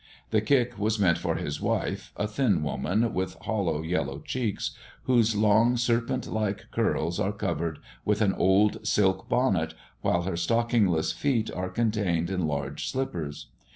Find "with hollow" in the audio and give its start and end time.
3.13-3.83